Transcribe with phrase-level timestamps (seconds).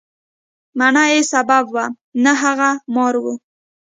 [0.77, 1.85] مڼه یې سبب وه،
[2.23, 3.25] نه هغه مار و.